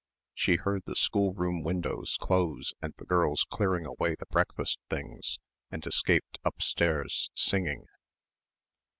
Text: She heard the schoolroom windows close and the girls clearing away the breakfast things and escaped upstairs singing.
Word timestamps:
She 0.33 0.55
heard 0.55 0.81
the 0.87 0.95
schoolroom 0.95 1.61
windows 1.61 2.17
close 2.19 2.73
and 2.81 2.91
the 2.97 3.05
girls 3.05 3.45
clearing 3.47 3.85
away 3.85 4.15
the 4.15 4.25
breakfast 4.25 4.79
things 4.89 5.37
and 5.69 5.85
escaped 5.85 6.39
upstairs 6.43 7.29
singing. 7.35 7.85